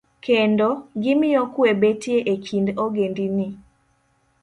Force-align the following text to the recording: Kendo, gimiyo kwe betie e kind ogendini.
Kendo, 0.25 0.69
gimiyo 1.01 1.41
kwe 1.53 1.69
betie 1.81 2.17
e 2.33 2.35
kind 2.45 2.67
ogendini. 2.83 3.47